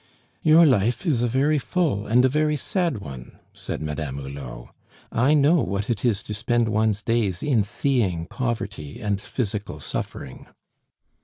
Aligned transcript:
"You 0.41 0.65
life 0.65 1.05
is 1.05 1.21
a 1.21 1.27
very 1.27 1.59
full 1.59 2.07
and 2.07 2.25
a 2.25 2.27
very 2.27 2.55
sad 2.55 2.97
one," 3.01 3.37
said 3.53 3.83
Madame 3.83 4.17
Hulot. 4.17 4.69
"I 5.11 5.35
know 5.35 5.57
what 5.61 5.91
it 5.91 6.03
is 6.03 6.23
to 6.23 6.33
spend 6.33 6.69
one's 6.69 7.03
days 7.03 7.43
in 7.43 7.61
seeing 7.61 8.25
poverty 8.25 8.99
and 8.99 9.21
physical 9.21 9.79
suffering." 9.79 10.47